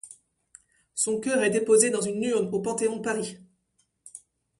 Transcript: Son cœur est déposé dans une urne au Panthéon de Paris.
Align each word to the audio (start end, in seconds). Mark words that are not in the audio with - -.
Son 0.95 1.19
cœur 1.19 1.43
est 1.43 1.51
déposé 1.51 1.91
dans 1.91 2.01
une 2.01 2.23
urne 2.23 2.49
au 2.53 2.59
Panthéon 2.59 2.97
de 2.97 3.03
Paris. 3.03 3.37